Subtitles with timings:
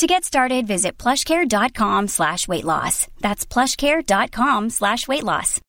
[0.00, 3.06] To get started, visit plushcare.com slash weight loss.
[3.20, 5.60] That's plushcare.com slash weight loss.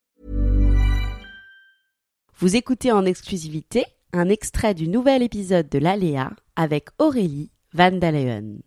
[2.39, 8.59] Vous écoutez en exclusivité un extrait du nouvel épisode de l'Aléa avec Aurélie Van Daleon.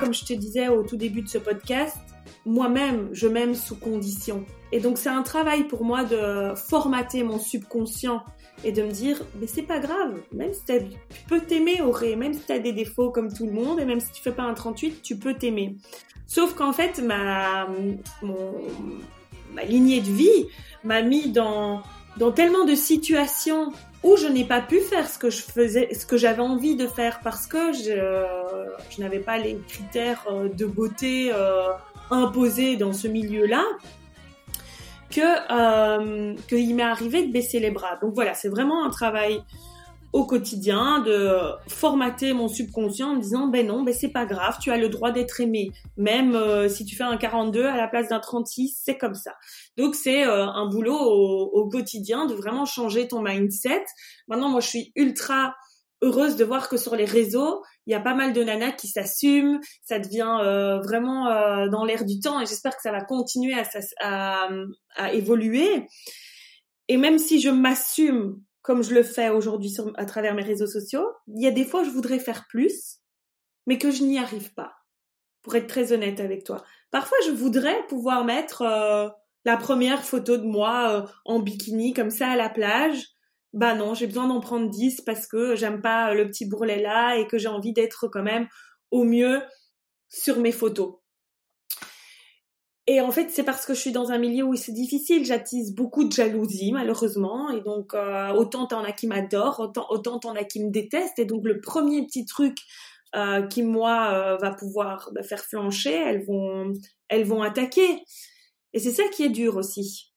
[0.00, 1.98] Comme je te disais au tout début de ce podcast,
[2.46, 4.44] moi-même, je m'aime sous condition.
[4.72, 8.22] Et donc c'est un travail pour moi de formater mon subconscient
[8.64, 10.96] et de me dire, mais c'est pas grave, même si tu
[11.28, 14.00] peux t'aimer Auré, même si tu as des défauts comme tout le monde, et même
[14.00, 15.76] si tu fais pas un 38, tu peux t'aimer.
[16.26, 17.68] Sauf qu'en fait, ma,
[19.52, 20.46] ma lignée de vie
[20.82, 21.82] m'a mis dans
[22.34, 23.72] tellement de situations
[24.04, 26.86] où je n'ai pas pu faire ce que je faisais, ce que j'avais envie de
[26.86, 28.24] faire parce que je,
[28.90, 31.68] je n'avais pas les critères euh, de beauté euh,
[32.10, 33.64] imposés dans ce milieu-là
[35.10, 37.96] que euh, qu'il m'est arrivé de baisser les bras.
[38.02, 39.42] Donc voilà, c'est vraiment un travail
[40.14, 41.28] au quotidien de
[41.66, 44.88] formater mon subconscient en me disant ben non, ben c'est pas grave, tu as le
[44.88, 48.80] droit d'être aimé, même euh, si tu fais un 42 à la place d'un 36,
[48.80, 49.32] c'est comme ça.
[49.76, 53.84] Donc c'est euh, un boulot au, quotidien de vraiment changer ton mindset.
[54.28, 55.56] Maintenant, moi je suis ultra
[56.00, 58.86] heureuse de voir que sur les réseaux, il y a pas mal de nanas qui
[58.86, 61.24] s'assument, ça devient euh, vraiment
[61.70, 63.54] dans l'air du temps et j'espère que ça va continuer
[64.00, 64.48] à,
[64.94, 65.88] à, évoluer.
[66.86, 71.06] Et même si je m'assume comme je le fais aujourd'hui à travers mes réseaux sociaux,
[71.28, 72.98] il y a des fois où je voudrais faire plus,
[73.66, 74.74] mais que je n'y arrive pas.
[75.42, 76.64] Pour être très honnête avec toi.
[76.90, 79.08] Parfois, je voudrais pouvoir mettre euh,
[79.44, 83.14] la première photo de moi en bikini comme ça à la plage
[83.54, 87.16] bah non, j'ai besoin d'en prendre 10 parce que j'aime pas le petit bourrelet là
[87.16, 88.48] et que j'ai envie d'être quand même
[88.90, 89.40] au mieux
[90.08, 90.96] sur mes photos.
[92.86, 95.74] Et en fait, c'est parce que je suis dans un milieu où c'est difficile, j'attise
[95.74, 100.34] beaucoup de jalousie malheureusement, et donc euh, autant t'en as qui m'adorent, autant autant t'en
[100.34, 102.58] as qui me détestent, et donc le premier petit truc
[103.16, 106.74] euh, qui moi euh, va pouvoir bah, faire flancher, elles vont
[107.08, 107.88] elles vont attaquer,
[108.74, 110.13] et c'est ça qui est dur aussi.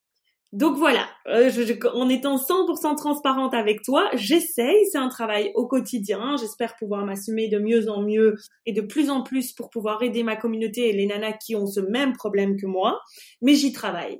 [0.57, 1.51] Donc voilà, euh,
[1.93, 7.47] en étant 100% transparente avec toi, j'essaye, c'est un travail au quotidien, j'espère pouvoir m'assumer
[7.47, 10.93] de mieux en mieux et de plus en plus pour pouvoir aider ma communauté et
[10.93, 12.99] les nanas qui ont ce même problème que moi,
[13.39, 14.19] mais j'y travaille.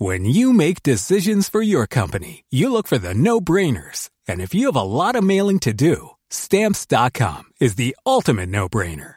[0.00, 4.08] When you make decisions for your company, you look for the no-brainers.
[4.26, 9.16] And if you have a lot of mailing to do, stamps.com is the ultimate no-brainer.